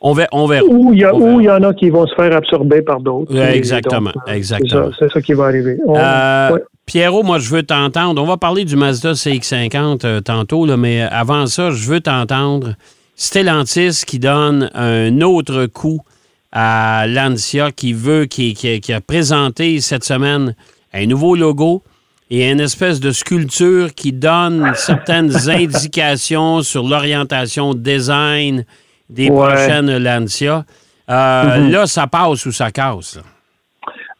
On 0.00 0.12
verra. 0.12 0.28
On 0.32 0.46
verra. 0.46 0.64
Ou 0.66 0.92
il 0.92 1.00
y, 1.00 1.50
en 1.50 1.62
a 1.62 1.74
qui 1.74 1.90
vont 1.90 2.06
se 2.06 2.14
faire 2.14 2.34
absorber 2.36 2.82
par 2.82 3.00
d'autres. 3.00 3.34
exactement, 3.34 4.12
euh, 4.28 4.32
exactement. 4.32 4.90
C'est 4.98 5.10
ça, 5.10 5.20
qui 5.22 5.32
va 5.32 5.46
arriver. 5.46 5.78
Euh, 5.88 6.58
Pierrot, 6.84 7.22
moi, 7.22 7.38
je 7.38 7.50
veux 7.50 7.62
t'entendre. 7.62 8.22
On 8.22 8.26
va 8.26 8.36
parler 8.36 8.64
du 8.64 8.76
Mazda 8.76 9.12
CX-50 9.12 10.04
euh, 10.04 10.20
tantôt, 10.20 10.66
là, 10.66 10.76
mais 10.76 11.00
avant 11.00 11.46
ça, 11.46 11.70
je 11.70 11.88
veux 11.88 12.00
t'entendre. 12.00 12.74
Stellantis 13.16 14.02
qui 14.06 14.18
donne 14.18 14.70
un 14.74 15.22
autre 15.22 15.66
coup 15.66 16.00
à 16.52 17.06
Lancia 17.08 17.72
qui 17.72 17.94
veut, 17.94 18.26
qui, 18.26 18.52
qui 18.52 18.92
a 18.92 19.00
présenté 19.00 19.80
cette 19.80 20.04
semaine 20.04 20.54
un 20.92 21.06
nouveau 21.06 21.34
logo 21.34 21.82
et 22.30 22.50
une 22.50 22.60
espèce 22.60 23.00
de 23.00 23.10
sculpture 23.10 23.94
qui 23.94 24.12
donne 24.12 24.72
certaines 24.74 25.30
indications 25.48 26.62
sur 26.62 26.82
l'orientation 26.82 27.74
design 27.74 28.64
des 29.08 29.28
prochaines 29.28 29.96
Lancia. 29.98 30.64
Euh, 31.08 31.12
mm-hmm. 31.12 31.70
Là, 31.70 31.86
ça 31.86 32.06
passe 32.08 32.46
ou 32.46 32.52
ça 32.52 32.70
casse. 32.72 33.20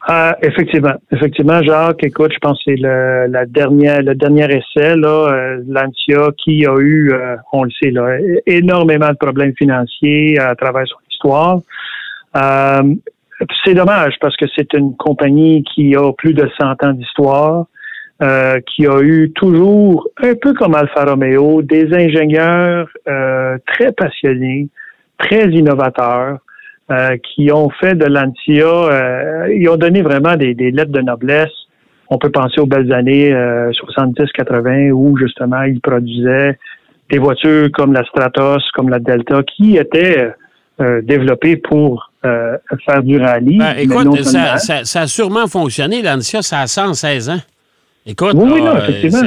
Euh, 0.08 0.32
effectivement, 0.40 0.94
effectivement, 1.10 1.60
Jacques, 1.64 2.04
écoute, 2.04 2.30
je 2.32 2.38
pense 2.38 2.58
que 2.58 2.70
c'est 2.70 2.80
le, 2.80 3.26
la 3.26 3.44
dernière, 3.44 4.02
le 4.02 4.14
dernier 4.14 4.44
essai, 4.44 4.94
là, 4.94 5.32
euh, 5.32 5.62
Lancia, 5.66 6.28
qui 6.38 6.64
a 6.64 6.76
eu, 6.78 7.12
on 7.52 7.64
le 7.64 7.70
sait, 7.82 7.90
là, 7.90 8.16
énormément 8.46 9.08
de 9.08 9.16
problèmes 9.16 9.52
financiers 9.58 10.38
à 10.38 10.54
travers 10.54 10.86
son 10.86 10.98
histoire. 11.10 11.58
c'est 13.64 13.74
dommage 13.74 14.14
parce 14.20 14.36
que 14.36 14.44
c'est 14.54 14.72
une 14.74 14.94
compagnie 14.94 15.64
qui 15.74 15.96
a 15.96 16.12
plus 16.12 16.34
de 16.34 16.48
100 16.56 16.84
ans 16.84 16.92
d'histoire. 16.92 17.66
Euh, 18.22 18.60
qui 18.60 18.86
a 18.86 19.02
eu 19.02 19.30
toujours, 19.34 20.08
un 20.22 20.34
peu 20.34 20.54
comme 20.54 20.74
Alfa 20.74 21.04
Romeo, 21.04 21.60
des 21.60 21.92
ingénieurs 21.92 22.88
euh, 23.06 23.58
très 23.66 23.92
passionnés, 23.92 24.68
très 25.18 25.50
innovateurs, 25.50 26.38
qui 27.24 27.50
ont 27.52 27.68
fait 27.68 27.96
de 27.96 28.06
l'Antia, 28.06 29.48
ils 29.50 29.68
ont 29.68 29.76
donné 29.76 30.02
vraiment 30.02 30.36
des, 30.36 30.54
lettres 30.54 30.92
de 30.92 31.00
noblesse. 31.00 31.50
On 32.08 32.16
peut 32.16 32.30
penser 32.30 32.60
aux 32.60 32.66
belles 32.66 32.92
années 32.92 33.32
70-80 33.32 34.92
où 34.92 35.18
justement 35.18 35.62
ils 35.62 35.80
produisaient 35.80 36.56
des 37.10 37.18
voitures 37.18 37.72
comme 37.72 37.92
la 37.92 38.04
Stratos, 38.04 38.62
comme 38.72 38.88
la 38.88 39.00
Delta, 39.00 39.42
qui 39.42 39.76
étaient 39.78 40.30
développées 41.02 41.56
pour 41.56 42.12
faire 42.22 43.02
du 43.02 43.18
rallye. 43.18 43.58
Ben, 43.58 43.74
écoute, 43.78 44.22
ça, 44.22 44.56
ça, 44.58 45.00
a 45.00 45.06
sûrement 45.08 45.48
fonctionné. 45.48 46.02
L'Antia, 46.02 46.40
ça 46.40 46.60
a 46.60 46.66
116 46.68 47.30
ans. 47.30 47.40
Écoute, 48.08 48.34
oui, 48.36 48.62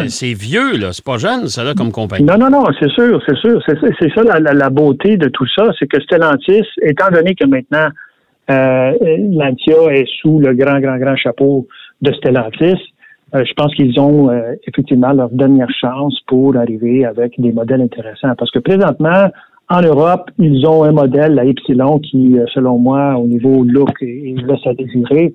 c'est 0.07 0.33
vieux, 0.33 0.77
là. 0.77 0.93
C'est 0.93 1.03
pas 1.03 1.17
jeune, 1.17 1.47
ça, 1.47 1.65
là, 1.65 1.73
comme 1.75 1.91
compagnie. 1.91 2.23
Non, 2.23 2.37
non, 2.37 2.49
non, 2.49 2.65
c'est 2.79 2.89
sûr, 2.91 3.21
c'est 3.27 3.35
sûr. 3.35 3.61
C'est 3.67 4.13
ça 4.15 4.23
la, 4.23 4.69
beauté 4.69 5.17
de 5.17 5.27
tout 5.27 5.45
ça. 5.53 5.65
C'est 5.77 5.85
que 5.85 6.01
Stellantis, 6.01 6.63
étant 6.81 7.09
donné 7.11 7.35
que 7.35 7.45
maintenant 7.45 7.89
euh, 8.49 8.93
l'Antia 9.33 9.75
est 9.91 10.07
sous 10.21 10.39
le 10.39 10.53
grand, 10.53 10.79
grand, 10.79 10.97
grand 10.97 11.17
chapeau 11.17 11.67
de 12.01 12.13
Stellantis, 12.13 12.79
euh, 13.35 13.43
je 13.43 13.53
pense 13.53 13.75
qu'ils 13.75 13.99
ont 13.99 14.29
euh, 14.29 14.53
effectivement 14.65 15.11
leur 15.11 15.29
dernière 15.29 15.69
chance 15.69 16.17
pour 16.27 16.55
arriver 16.55 17.03
avec 17.03 17.33
des 17.37 17.51
modèles 17.51 17.81
intéressants. 17.81 18.33
Parce 18.37 18.49
que 18.49 18.59
présentement, 18.59 19.29
en 19.67 19.81
Europe, 19.81 20.31
ils 20.39 20.65
ont 20.65 20.85
un 20.85 20.93
modèle, 20.93 21.35
la 21.35 21.43
Epsilon, 21.43 21.99
qui, 21.99 22.37
selon 22.53 22.77
moi, 22.77 23.17
au 23.17 23.27
niveau 23.27 23.65
look, 23.65 23.91
il 23.99 24.45
laisse 24.47 24.65
à 24.65 24.73
désirer. 24.73 25.33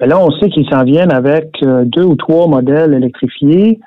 Mais 0.00 0.06
là, 0.06 0.18
on 0.20 0.30
sait 0.32 0.48
qu'ils 0.48 0.68
s'en 0.68 0.84
viennent 0.84 1.12
avec 1.12 1.50
euh, 1.62 1.84
deux 1.84 2.04
ou 2.04 2.16
trois 2.16 2.48
modèles 2.48 2.94
électrifiés 2.94 3.78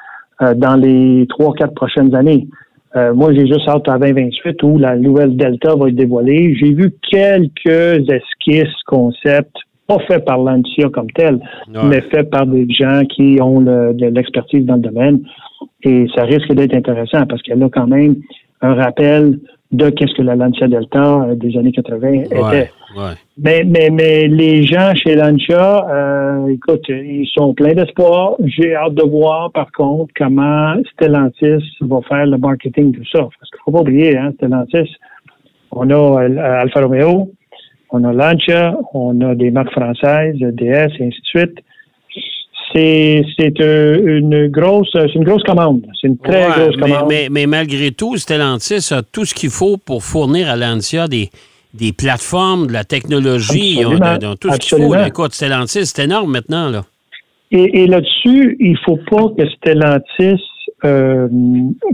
euh, 0.42 0.54
dans 0.54 0.76
les 0.76 1.26
trois, 1.30 1.54
quatre 1.54 1.74
prochaines 1.74 2.16
années. 2.16 2.48
Euh, 2.96 3.14
moi, 3.14 3.34
j'ai 3.34 3.46
juste 3.46 3.68
hâte 3.68 3.88
à 3.90 3.98
2028 4.00 4.64
où 4.64 4.78
la 4.78 4.96
nouvelle 4.96 5.36
Delta 5.36 5.76
va 5.76 5.90
être 5.90 5.96
dévoilée. 5.96 6.56
J'ai 6.56 6.74
vu 6.74 6.94
quelques 7.12 8.10
esquisses, 8.10 8.74
concepts, 8.86 9.58
pas 9.88 10.00
faits 10.08 10.26
par 10.26 10.38
l'Antia 10.38 10.90
comme 10.90 11.10
tel, 11.12 11.40
mais 11.70 12.02
faits 12.02 12.30
par 12.30 12.46
des 12.46 12.68
gens 12.70 13.04
qui 13.06 13.40
ont 13.42 13.62
de 13.62 14.06
l'expertise 14.08 14.66
dans 14.66 14.76
le 14.76 14.82
domaine. 14.82 15.22
Et 15.84 16.08
ça 16.16 16.24
risque 16.24 16.52
d'être 16.54 16.76
intéressant 16.76 17.26
parce 17.26 17.42
qu'elle 17.42 17.62
a 17.64 17.70
quand 17.70 17.88
même 17.88 18.16
un 18.62 18.74
rappel 18.74 19.40
de 19.72 19.90
qu'est-ce 19.90 20.14
que 20.16 20.22
la 20.22 20.36
Lancia 20.36 20.68
Delta 20.68 21.28
des 21.36 21.58
années 21.58 21.72
80 21.72 22.12
était. 22.24 22.72
Mais, 23.38 23.64
mais, 23.66 23.90
mais 23.92 24.28
les 24.28 24.64
gens 24.64 24.94
chez 24.96 25.16
Lancia, 25.16 25.86
euh, 25.90 26.48
écoute, 26.48 26.86
ils 26.88 27.30
sont 27.34 27.54
pleins 27.54 27.74
d'espoir. 27.74 28.36
J'ai 28.46 28.76
hâte 28.76 28.96
de 28.96 29.04
voir, 29.04 29.52
par 29.52 29.72
contre, 29.72 30.14
comment 30.18 30.76
Stellantis 30.94 31.64
va 31.82 32.00
faire 32.08 32.26
le 32.26 32.38
marketing 32.38 32.92
de 32.92 33.04
ça. 33.12 33.20
Parce 33.20 33.52
qu'il 33.52 33.60
faut 33.66 33.72
pas 33.72 33.82
oublier, 33.82 34.18
hein, 34.18 34.32
Stellantis, 34.36 34.90
on 35.72 35.90
a 35.90 36.24
euh, 36.24 36.62
Alfa 36.62 36.82
Romeo, 36.82 37.32
on 37.92 38.04
a 38.04 38.14
Lancia, 38.14 38.78
on 38.94 39.20
a 39.22 39.36
des 39.36 39.52
marques 39.52 39.72
françaises, 39.72 40.38
DS, 40.38 40.92
et 41.00 41.08
ainsi 41.08 41.22
de 41.22 41.26
suite. 41.26 41.60
C'est, 42.74 43.24
c'est 43.38 43.60
une 43.60 44.48
grosse 44.48 44.94
une 45.16 45.24
grosse 45.24 45.44
commande. 45.44 45.86
C'est 46.00 46.08
une 46.08 46.18
très 46.18 46.48
grosse 46.50 46.76
commande. 46.76 47.06
Mais, 47.08 47.28
mais, 47.32 47.46
malgré 47.46 47.92
tout, 47.92 48.18
Stellantis 48.18 48.90
a 48.92 49.02
tout 49.04 49.26
ce 49.26 49.34
qu'il 49.34 49.50
faut 49.50 49.78
pour 49.78 50.04
fournir 50.04 50.50
à 50.50 50.56
Lancia 50.56 51.08
des, 51.08 51.30
des 51.74 51.94
plateformes, 51.94 52.68
de 52.68 52.74
la 52.74 52.84
technologie, 52.84 53.80
ils 53.80 54.38
tout 54.40 54.52
ce 54.52 54.58
qu'il 54.58 54.78
faut. 54.78 54.96
Écoute, 54.96 55.34
Stellantis, 55.34 55.86
c'est 55.86 56.04
énorme 56.04 56.32
maintenant. 56.32 56.70
Là. 56.70 56.84
Et, 57.52 57.88
là-dessus, 57.88 58.58
il 58.60 58.74
ne 58.74 58.78
faut 58.86 59.00
pas 59.10 59.30
que 59.38 59.50
Stellantis, 59.50 60.44
euh, 60.84 61.28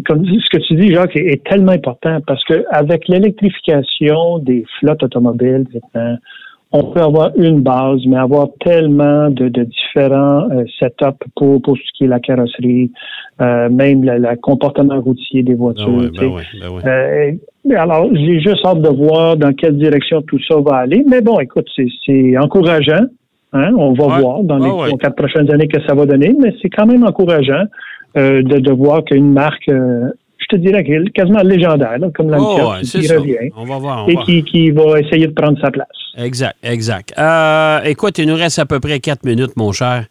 comme 0.06 0.25
ce 0.25 0.58
que 0.58 0.63
tu 0.68 0.75
dis, 0.75 0.94
Jacques, 0.94 1.15
est, 1.15 1.44
tellement 1.44 1.74
important 1.74 2.20
parce 2.25 2.44
qu'avec 2.46 3.08
l'électrification 3.08 4.39
des 4.39 4.65
flottes 4.80 5.03
automobiles 5.03 5.65
maintenant, 5.74 6.18
on 6.75 6.84
peut 6.86 7.01
avoir 7.01 7.32
une 7.38 7.62
base, 7.62 8.01
mais 8.08 8.18
avoir 8.18 8.48
tellement 8.60 9.30
de, 9.30 9.48
différents 9.48 10.50
euh, 10.51 10.63
setups 10.80 11.24
pour, 11.36 11.62
pour 11.62 11.77
ce 11.77 11.84
qui 11.96 12.06
est 12.06 12.08
la 12.08 12.20
carrosserie, 12.20 12.92
euh, 13.42 13.70
même 13.70 14.03
le 14.03 14.36
comportement 14.38 15.00
routier 15.00 15.44
des 15.44 15.53
voitures. 15.53 15.86
Ah 15.88 16.20
ben 16.20 17.38
ben 17.63 17.72
euh, 17.72 17.80
alors, 17.80 18.10
j'ai 18.12 18.39
juste 18.39 18.65
hâte 18.65 18.82
de 18.82 18.89
voir 18.89 19.38
dans 19.38 19.53
quelle 19.53 19.77
direction 19.77 20.24
tout 20.24 20.39
ça 20.48 20.56
va 20.60 20.77
aller. 20.77 21.06
Mais 21.08 21.22
bon, 21.22 21.39
écoute, 21.39 21.68
c'est 21.75 22.38
encourageant. 22.38 23.06
Hein? 23.53 23.72
On 23.77 23.94
va 23.94 24.20
voir 24.20 24.44
dans 24.44 24.58
les 24.58 24.98
quatre 24.98 25.15
prochaines 25.15 25.51
années 25.53 25.68
que 25.68 25.80
ça 25.88 25.94
va 25.94 26.08
donner, 26.08 26.36
mais 26.39 26.56
c'est 26.60 26.70
quand 26.70 26.88
même 26.88 27.03
encourageant 27.03 27.65
de, 28.15 28.42
de 28.42 28.72
voir 28.72 29.03
qu'une 29.03 29.32
marque 29.32 29.70
je 29.70 30.23
te 30.55 30.62
dirais, 30.62 30.83
quasiment 31.13 31.41
légendaire, 31.41 31.98
comme 32.15 32.29
la 32.29 32.39
oh, 32.39 32.74
qui 32.81 33.07
revient 33.07 33.51
on 33.55 33.65
va 33.65 33.77
voir, 33.77 34.10
et 34.10 34.15
Qui, 34.25 34.43
qui, 34.43 34.72
va 34.72 35.00
essayer 35.00 35.27
de 35.27 35.33
prendre 35.33 35.60
sa 35.60 35.72
place. 35.72 35.88
Exact, 36.17 36.55
exact. 36.63 37.13
Euh, 37.17 37.81
écoute, 37.83 38.17
il 38.17 38.27
nous 38.27 38.36
reste 38.36 38.60
à 38.60 38.65
peu 38.65 38.79
près 38.79 39.00
quatre 39.00 39.25
minutes, 39.25 39.55
mon 39.55 39.72
cher. 39.72 40.05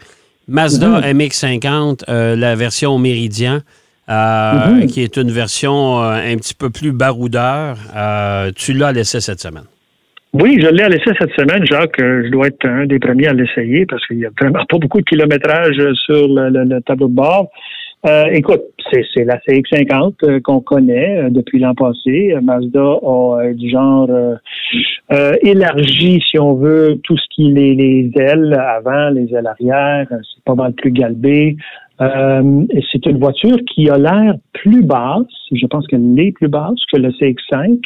Mazda 0.49 1.00
MX-50, 1.12 1.64
mhm. 1.64 1.96
euh, 2.08 2.37
la 2.37 2.56
version 2.56 2.99
Méridien, 2.99 3.61
euh, 4.08 4.66
mhm. 4.66 4.87
qui 4.87 5.02
est 5.02 5.16
une 5.16 5.30
version 5.30 6.00
un 6.00 6.37
petit 6.37 6.54
peu 6.54 6.70
plus 6.70 6.92
baroudeur. 6.92 7.76
tu 8.56 8.72
l'as 8.72 8.92
laissé 8.92 9.20
cette 9.20 9.40
semaine. 9.40 9.64
Oui, 10.34 10.58
je 10.62 10.68
l'ai 10.68 10.88
laissé 10.88 11.11
cette 11.18 11.32
semaine, 11.38 11.64
Jacques. 11.66 11.99
Je 11.99 12.30
dois 12.30 12.46
être 12.46 12.66
un 12.66 12.87
des 12.87 12.99
premiers 12.99 13.28
à 13.28 13.32
l'essayer 13.34 13.84
parce 13.84 14.04
qu'il 14.06 14.16
n'y 14.16 14.25
a 14.25 14.30
vraiment 14.40 14.64
pas 14.68 14.78
beaucoup 14.78 15.00
de 15.00 15.04
kilométrage 15.04 15.76
sur 16.06 16.26
le 16.28 16.80
tableau 16.80 17.08
de 17.08 17.14
bord. 17.14 17.50
Euh, 18.04 18.25
écoute, 18.32 18.62
c'est 18.90 19.25
la 19.25 19.38
CX-50 19.38 20.14
euh, 20.25 20.40
qu'on 20.40 20.61
connaît 20.61 21.18
euh, 21.18 21.30
depuis 21.30 21.61
l'an 21.61 21.75
passé. 21.75 22.35
Mazda 22.42 22.80
a 22.80 23.52
du 23.54 23.71
genre 23.71 24.11
élargi, 25.42 26.21
si 26.28 26.38
on 26.38 26.54
veut, 26.54 27.00
tout 27.04 27.16
ce 27.16 27.25
qui 27.30 27.50
est 27.50 27.75
les, 27.75 28.11
ailes 28.16 28.54
avant, 28.54 29.11
les 29.11 29.32
ailes 29.35 29.47
arrière. 29.47 30.06
C'est 30.11 30.44
pas 30.44 30.54
mal 30.54 30.73
plus 30.73 30.90
galbé. 30.90 31.56
c'est 32.00 33.06
une 33.06 33.18
voiture 33.18 33.59
qui 33.73 33.88
a 33.88 33.99
l'air 33.99 34.35
plus 34.52 34.82
basse. 34.82 35.26
Je 35.52 35.66
pense 35.66 35.87
qu'elle 35.87 36.18
est 36.18 36.32
plus 36.32 36.49
basse 36.49 36.82
que 36.92 36.99
le 36.99 37.11
CX-5. 37.11 37.78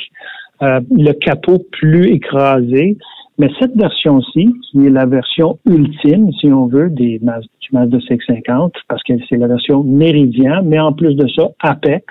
le 0.62 1.12
capot 1.12 1.58
plus 1.72 2.14
écrasé. 2.14 2.96
Mais 3.38 3.50
cette 3.60 3.76
version-ci, 3.76 4.54
qui 4.70 4.86
est 4.86 4.90
la 4.90 5.04
version 5.04 5.58
ultime, 5.66 6.32
si 6.40 6.50
on 6.50 6.66
veut, 6.66 6.88
des 6.88 7.18
du 7.18 7.68
Mazda 7.72 7.98
CX-50, 7.98 8.72
parce 8.88 9.02
que 9.02 9.12
c'est 9.28 9.36
la 9.36 9.46
version 9.46 9.82
Méridien, 9.82 10.62
mais 10.64 10.78
en 10.78 10.92
plus 10.92 11.14
de 11.14 11.28
ça, 11.28 11.48
Apex, 11.60 12.04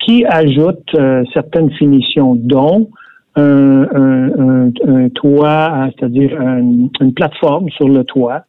qui 0.00 0.24
ajoute 0.24 0.94
euh, 0.94 1.22
certaines 1.32 1.70
finitions, 1.72 2.34
dont 2.34 2.88
un, 3.36 3.82
un, 3.94 4.72
un, 4.88 5.08
toit, 5.10 5.88
c'est-à-dire 5.96 6.40
une 6.40 7.14
plateforme 7.14 7.68
sur 7.70 7.88
le 7.88 8.02
toit 8.02 8.44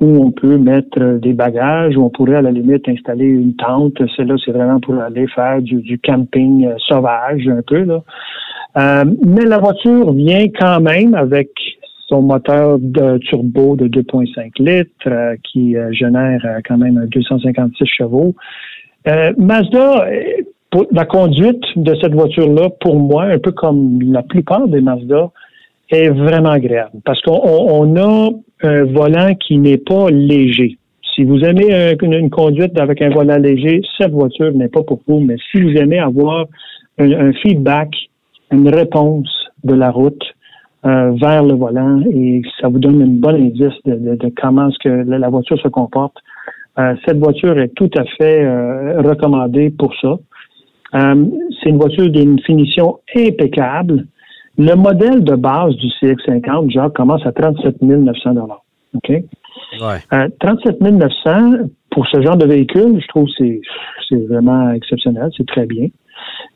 où 0.00 0.24
on 0.24 0.30
peut 0.30 0.58
mettre 0.58 1.18
des 1.18 1.32
bagages, 1.32 1.96
où 1.96 2.04
on 2.04 2.10
pourrait 2.10 2.36
à 2.36 2.42
la 2.42 2.50
limite 2.50 2.86
installer 2.88 3.24
une 3.24 3.54
tente. 3.56 3.94
Celle-là, 4.16 4.34
c'est 4.44 4.52
vraiment 4.52 4.78
pour 4.80 4.94
aller 5.00 5.26
faire 5.28 5.62
du, 5.62 5.76
du 5.76 5.98
camping 5.98 6.66
euh, 6.66 6.74
sauvage 6.86 7.48
un 7.48 7.62
peu. 7.66 7.82
Là. 7.82 8.02
Euh, 8.76 9.04
mais 9.24 9.44
la 9.44 9.58
voiture 9.58 10.12
vient 10.12 10.46
quand 10.48 10.80
même 10.80 11.14
avec 11.14 11.48
son 12.08 12.22
moteur 12.22 12.78
de 12.78 13.18
turbo 13.18 13.74
de 13.74 13.88
2.5 13.88 14.50
litres 14.58 14.90
euh, 15.06 15.34
qui 15.42 15.76
euh, 15.76 15.92
génère 15.92 16.42
quand 16.66 16.76
même 16.76 17.06
256 17.10 17.86
chevaux. 17.86 18.34
Mazda, 19.38 20.04
la 20.90 21.04
conduite 21.04 21.62
de 21.76 21.94
cette 22.02 22.12
voiture-là, 22.12 22.70
pour 22.80 22.96
moi, 22.96 23.26
un 23.26 23.38
peu 23.38 23.52
comme 23.52 24.02
la 24.02 24.24
plupart 24.24 24.66
des 24.66 24.80
Mazda, 24.80 25.30
est 25.90 26.08
vraiment 26.08 26.50
agréable 26.50 26.98
parce 27.04 27.22
qu'on 27.22 27.96
a 27.96 28.30
un 28.64 28.84
volant 28.84 29.32
qui 29.36 29.58
n'est 29.58 29.78
pas 29.78 30.10
léger. 30.10 30.76
Si 31.14 31.22
vous 31.22 31.38
aimez 31.44 31.94
une, 32.02 32.30
conduite 32.30 32.76
avec 32.80 33.00
un 33.00 33.10
volant 33.10 33.38
léger, 33.38 33.80
cette 33.96 34.10
voiture 34.10 34.52
n'est 34.52 34.68
pas 34.68 34.82
pour 34.82 34.98
vous. 35.06 35.20
Mais 35.20 35.36
si 35.52 35.62
vous 35.62 35.76
aimez 35.76 36.00
avoir 36.00 36.46
un 36.98 37.32
feedback 37.34 37.90
une 38.50 38.68
réponse 38.68 39.28
de 39.64 39.74
la 39.74 39.90
route 39.90 40.22
euh, 40.84 41.12
vers 41.20 41.42
le 41.42 41.54
volant 41.54 42.00
et 42.12 42.42
ça 42.60 42.68
vous 42.68 42.78
donne 42.78 43.00
une 43.00 43.18
bonne 43.18 43.36
indice 43.36 43.74
de, 43.84 44.32
comment 44.40 44.70
ce 44.70 44.78
que 44.78 44.88
la 44.88 45.28
voiture 45.28 45.58
se 45.60 45.68
comporte. 45.68 46.16
Euh, 46.78 46.94
cette 47.04 47.18
voiture 47.18 47.58
est 47.58 47.74
tout 47.74 47.90
à 47.96 48.04
fait 48.18 48.44
euh, 48.44 49.00
recommandée 49.00 49.70
pour 49.70 49.92
ça. 50.00 50.16
c'est 50.92 51.70
une 51.70 51.78
voiture 51.78 52.08
d'une 52.10 52.38
finition 52.40 53.00
impeccable. 53.16 54.06
Le 54.58 54.74
modèle 54.74 55.24
de 55.24 55.34
base 55.34 55.74
du 55.76 55.88
CX50, 56.00 56.70
genre, 56.70 56.92
commence 56.92 57.26
à 57.26 57.32
37 57.32 57.82
900 57.82 58.34
OK? 58.94 59.08
Ouais. 59.10 60.30
37 60.40 60.80
900 60.80 61.68
pour 61.90 62.06
ce 62.06 62.20
genre 62.22 62.36
de 62.36 62.46
véhicule, 62.46 63.00
je 63.00 63.08
trouve 63.08 63.26
que 63.38 63.44
c'est 64.08 64.26
vraiment 64.28 64.70
exceptionnel, 64.70 65.30
c'est 65.36 65.46
très 65.46 65.66
bien. 65.66 65.88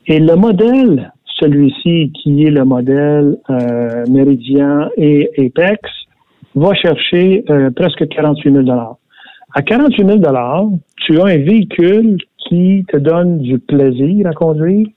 Et 0.07 0.19
le 0.19 0.35
modèle 0.35 1.11
celui-ci 1.41 2.11
qui 2.13 2.43
est 2.43 2.51
le 2.51 2.63
modèle 2.63 3.37
euh, 3.49 4.05
Méridien 4.09 4.89
et 4.97 5.29
Apex, 5.37 5.81
va 6.55 6.73
chercher 6.73 7.43
euh, 7.49 7.69
presque 7.71 8.07
48 8.07 8.65
000 8.65 8.97
À 9.53 9.61
48 9.61 10.05
000 10.05 10.19
tu 10.97 11.19
as 11.19 11.25
un 11.25 11.37
véhicule 11.37 12.17
qui 12.37 12.85
te 12.89 12.97
donne 12.97 13.39
du 13.39 13.59
plaisir 13.59 14.27
à 14.27 14.33
conduire, 14.33 14.87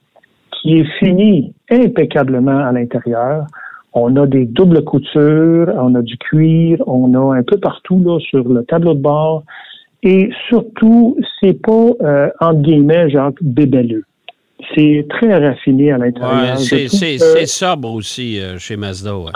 qui 0.51 0.79
est 0.79 0.99
fini 0.99 1.53
impeccablement 1.71 2.59
à 2.65 2.71
l'intérieur. 2.71 3.45
On 3.93 4.15
a 4.17 4.27
des 4.27 4.45
doubles 4.45 4.83
coutures, 4.83 5.73
on 5.77 5.95
a 5.95 6.01
du 6.01 6.17
cuir, 6.17 6.83
on 6.85 7.13
a 7.13 7.37
un 7.37 7.43
peu 7.43 7.57
partout 7.57 8.01
là 8.03 8.19
sur 8.19 8.47
le 8.47 8.63
tableau 8.65 8.93
de 8.93 9.01
bord. 9.01 9.43
Et 10.03 10.29
surtout, 10.49 11.17
c'est 11.39 11.59
pas 11.61 11.87
euh, 12.01 12.29
entre 12.41 12.61
guillemets 12.61 13.09
Jacques 13.09 13.41
bébelleux. 13.41 14.03
C'est 14.73 15.05
très 15.09 15.37
raffiné 15.37 15.91
à 15.91 15.97
l'intérieur. 15.97 16.57
Ouais, 16.57 16.87
c'est 16.87 17.45
sobre 17.45 17.93
aussi 17.93 18.39
euh, 18.39 18.57
chez 18.57 18.77
Mazda. 18.77 19.17
Ouais. 19.17 19.31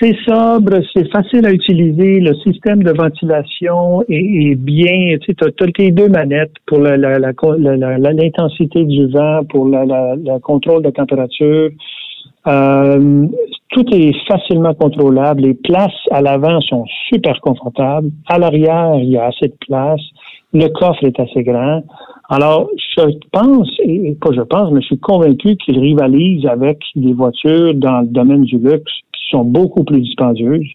C'est 0.00 0.16
sobre, 0.26 0.80
c'est 0.94 1.10
facile 1.10 1.46
à 1.46 1.52
utiliser. 1.52 2.20
Le 2.20 2.34
système 2.36 2.82
de 2.82 2.92
ventilation 2.92 4.02
est, 4.08 4.54
bien. 4.54 5.18
Tu 5.20 5.34
sais, 5.38 5.46
as, 5.46 5.72
tes 5.72 5.90
deux 5.90 6.08
manettes 6.08 6.54
pour 6.66 6.80
l'intensité 6.80 8.84
du 8.84 9.06
vent, 9.08 9.44
pour 9.44 9.66
le 9.66 10.38
contrôle 10.38 10.82
de 10.82 10.90
température. 10.90 11.70
Euh, 12.46 13.26
tout 13.70 13.84
est 13.92 14.14
facilement 14.26 14.72
contrôlable. 14.72 15.42
Les 15.42 15.54
places 15.54 15.90
à 16.10 16.22
l'avant 16.22 16.60
sont 16.62 16.86
super 17.10 17.38
confortables. 17.40 18.10
À 18.28 18.38
l'arrière, 18.38 18.94
il 18.96 19.10
y 19.10 19.18
a 19.18 19.26
assez 19.26 19.48
de 19.48 19.56
place. 19.66 20.00
Le 20.54 20.68
coffre 20.68 21.04
est 21.04 21.20
assez 21.20 21.42
grand. 21.42 21.82
Alors, 22.28 22.68
je 22.76 23.02
pense, 23.32 23.70
et 23.80 24.16
pas 24.20 24.30
je 24.32 24.40
pense, 24.40 24.72
mais 24.72 24.80
je 24.80 24.86
suis 24.86 24.98
convaincu 24.98 25.56
qu'il 25.56 25.78
rivalise 25.78 26.44
avec 26.46 26.78
des 26.96 27.12
voitures 27.12 27.74
dans 27.74 28.00
le 28.00 28.08
domaine 28.08 28.42
du 28.42 28.58
luxe 28.58 28.92
sont 29.30 29.44
beaucoup 29.44 29.84
plus 29.84 30.00
dispendieuses, 30.00 30.68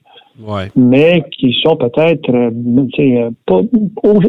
mais 0.76 1.24
qui 1.38 1.54
sont 1.64 1.76
peut-être 1.76 2.30
euh, 2.30 2.50
euh, 3.00 3.30
pas 3.46 3.62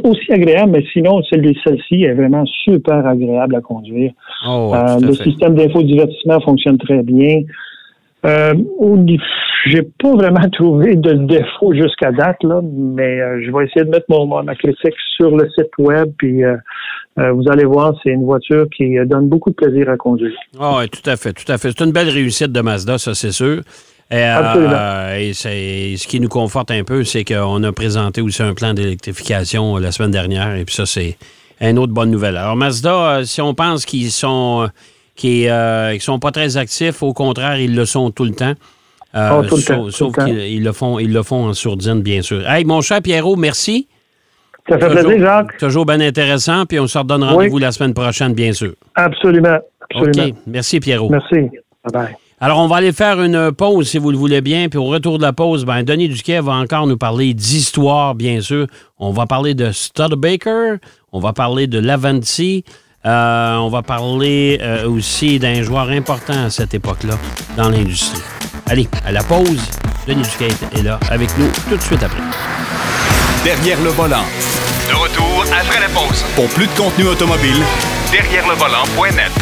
aussi 0.05 0.33
agréables, 0.33 0.73
mais 0.73 0.85
sinon, 0.93 1.23
celle-ci 1.31 2.03
est 2.03 2.15
vraiment 2.15 2.45
super 2.65 3.07
agréable 3.07 3.57
à 3.57 3.61
conduire. 3.61 4.13
Oh, 4.47 4.73
euh, 4.75 5.01
le 5.01 5.15
système 5.15 5.55
d'infodivertissement 5.55 6.41
fonctionne 6.41 6.79
très 6.79 7.03
bien. 7.03 7.43
Euh, 8.25 8.55
j'ai 9.67 9.83
pas 9.83 10.13
vraiment 10.13 10.49
trouvé 10.53 10.97
de 10.97 11.13
défaut 11.13 11.75
jusqu'à 11.75 12.13
date, 12.13 12.43
là, 12.43 12.61
mais 12.63 13.19
je 13.45 13.51
vais 13.51 13.65
essayer 13.65 13.85
de 13.85 13.91
mettre 13.91 14.07
mon, 14.09 14.43
ma 14.43 14.55
critique 14.55 14.95
sur 15.17 15.37
le 15.37 15.49
site 15.51 15.71
web, 15.79 16.11
puis 16.19 16.43
vous 17.17 17.45
allez 17.51 17.65
voir, 17.65 17.95
c'est 18.03 18.11
une 18.11 18.25
voiture 18.25 18.67
qui 18.75 18.97
donne 19.07 19.29
beaucoup 19.29 19.51
de 19.51 19.55
plaisir 19.55 19.89
à 19.91 19.97
conduire. 19.97 20.35
Oh, 20.59 20.77
oui, 20.79 20.89
tout 20.89 21.09
à 21.09 21.17
fait, 21.17 21.33
tout 21.33 21.51
à 21.51 21.59
fait. 21.59 21.73
C'est 21.77 21.85
une 21.85 21.93
belle 21.93 22.09
réussite 22.09 22.53
de 22.53 22.61
Mazda, 22.61 22.99
ça 22.99 23.15
c'est 23.15 23.33
sûr. 23.33 23.63
Euh, 24.13 25.17
et, 25.17 25.33
ce 25.33 26.07
qui 26.07 26.21
nous 26.21 26.29
conforte 26.29 26.71
un 26.71 26.85
peu, 26.85 27.05
c'est 27.05 27.25
qu'on 27.25 27.63
a 27.63 27.73
présenté 27.73 28.21
aussi 28.21 28.43
un 28.43 28.55
plan 28.55 28.75
d'électrification 28.75 29.77
la 29.79 29.91
semaine 29.91 30.11
dernière. 30.11 30.55
Et 30.57 30.65
puis 30.65 30.75
ça, 30.75 30.87
c'est 30.87 31.17
une 31.61 31.79
autre 31.79 31.93
bonne 31.93 32.11
nouvelle. 32.11 32.37
Alors, 32.37 32.57
Mazda, 32.57 32.95
euh, 32.95 33.25
si 33.25 33.41
on 33.41 33.55
pense 33.55 33.87
qu'ils 33.87 34.11
sont, 34.11 34.69
qu'ils, 35.15 35.49
euh, 35.49 35.99
sont 35.99 36.19
pas 36.19 36.31
très 36.31 36.57
actifs, 36.57 37.03
au 37.03 37.13
contraire, 37.13 37.59
ils 37.59 37.75
le 37.75 37.85
sont 37.85 38.11
tout 38.11 38.25
le 38.25 38.33
temps. 38.33 38.55
Oh, 39.15 39.43
sauf, 39.91 40.15
qu'ils 40.25 40.65
le 40.65 40.73
font, 40.73 40.99
ils 40.99 41.13
le 41.13 41.23
font 41.23 41.49
en 41.49 41.55
sourdine, 41.55 42.01
bien 42.01 42.23
sûr. 42.23 42.49
Hey, 42.49 42.65
mon 42.65 42.81
cher 42.81 43.03
Pierrot, 43.03 43.37
merci. 43.37 43.87
Ça 44.69 44.79
fait 44.79 44.89
plaisir, 44.89 45.19
Jacques. 45.19 45.59
Toujours 45.59 45.85
bien 45.85 46.01
intéressant. 46.01 46.65
Puis 46.67 46.79
on 46.79 46.87
se 46.87 46.97
redonne 46.97 47.25
rendez-vous 47.25 47.59
la 47.59 47.73
semaine 47.73 47.95
prochaine, 47.95 48.33
bien 48.33 48.53
sûr. 48.53 48.73
Absolument. 48.95 49.59
Absolument. 49.91 50.29
OK. 50.29 50.35
Merci, 50.47 50.81
Pierrot. 50.81 51.11
Merci. 51.11 51.51
Bye 51.85 51.93
bye. 51.93 52.17
Alors, 52.41 52.59
on 52.59 52.67
va 52.67 52.77
aller 52.77 52.91
faire 52.91 53.23
une 53.23 53.53
pause, 53.53 53.89
si 53.89 53.99
vous 53.99 54.11
le 54.11 54.17
voulez 54.17 54.41
bien. 54.41 54.69
Puis 54.69 54.79
au 54.79 54.87
retour 54.87 55.19
de 55.19 55.23
la 55.23 55.33
pause, 55.33 55.65
ben, 55.65 55.85
Denis 55.85 56.09
Duquet 56.09 56.41
va 56.41 56.55
encore 56.55 56.87
nous 56.89 56.97
parler 56.97 57.35
d'histoire, 57.35 58.15
bien 58.15 58.41
sûr. 58.41 58.67
On 58.99 59.13
va 59.13 59.27
parler 59.27 59.55
de 59.55 59.71
Studebaker, 59.71 60.79
on 61.13 61.21
va 61.21 61.33
parler 61.33 61.69
de 61.69 61.79
Lavanti, 61.79 62.65
euh, 63.05 63.57
on 63.57 63.69
va 63.69 63.83
parler 63.83 64.59
euh, 64.63 64.89
aussi 64.89 65.39
d'un 65.39 65.63
joueur 65.63 65.89
important 65.89 66.45
à 66.45 66.51
cette 66.51 66.73
époque-là 66.75 67.15
dans 67.57 67.69
l'industrie. 67.69 68.23
Allez, 68.67 68.89
à 69.05 69.11
la 69.11 69.25
pause, 69.25 69.61
Denis 70.07 70.23
Duquet 70.23 70.55
est 70.77 70.83
là 70.83 71.01
avec 71.11 71.37
nous 71.37 71.49
tout 71.69 71.77
de 71.77 71.83
suite 71.83 72.03
après. 72.03 72.23
Derrière 73.45 73.81
le 73.83 73.91
volant. 73.91 74.25
De 74.89 74.95
retour 74.95 75.45
après 75.53 75.81
la 75.81 75.89
pause. 75.89 76.25
Pour 76.37 76.49
plus 76.51 76.67
de 76.67 76.73
contenu 76.77 77.07
automobile, 77.09 77.61
derrière 78.13 78.47
le 78.49 78.55
volant.net. 78.55 79.33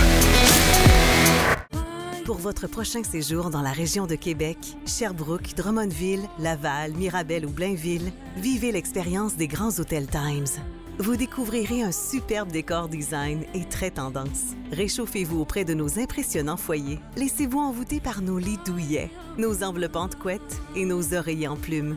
Pour 2.24 2.37
votre 2.37 2.66
prochain 2.66 3.02
séjour 3.02 3.50
dans 3.50 3.61
la 3.61 3.72
région 3.72 4.06
de 4.06 4.14
Québec, 4.14 4.56
Sherbrooke, 4.87 5.54
Drummondville, 5.54 6.22
Laval, 6.38 6.92
Mirabel 6.92 7.44
ou 7.44 7.50
Blainville, 7.50 8.12
vivez 8.37 8.72
l'expérience 8.72 9.37
des 9.37 9.48
grands 9.48 9.78
hôtels 9.78 10.06
Times. 10.06 10.62
Vous 11.00 11.16
découvrirez 11.16 11.82
un 11.82 11.92
superbe 11.92 12.52
décor 12.52 12.90
design 12.90 13.44
et 13.54 13.64
très 13.64 13.90
tendance. 13.90 14.54
Réchauffez-vous 14.70 15.40
auprès 15.40 15.64
de 15.64 15.72
nos 15.72 15.98
impressionnants 15.98 16.58
foyers. 16.58 17.00
Laissez-vous 17.16 17.58
envoûter 17.58 18.00
par 18.00 18.20
nos 18.20 18.36
lits 18.36 18.58
douillets, 18.66 19.10
nos 19.38 19.64
enveloppantes 19.64 20.16
couettes 20.16 20.60
et 20.76 20.84
nos 20.84 21.14
oreillers 21.14 21.48
en 21.48 21.56
plumes. 21.56 21.96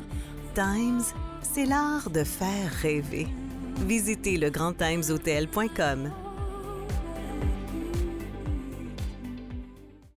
Times, 0.55 1.03
c'est 1.41 1.65
l'art 1.65 2.11
de 2.11 2.23
faire 2.23 2.71
rêver. 2.81 3.27
Visitez 3.85 4.37
legrandtimeshotel.com. 4.37 6.22